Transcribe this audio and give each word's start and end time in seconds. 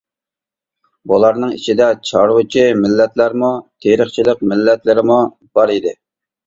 بۇلارنىڭ 1.11 1.51
ئىچىدە 1.57 1.91
چارۋىچى 2.13 2.65
مىللەتلەرمۇ، 2.81 3.53
تېرىقچىلىق 3.87 4.43
مىللەتلىرىمۇ 4.55 5.25
بار 5.57 5.79
ئىدى. 5.81 5.99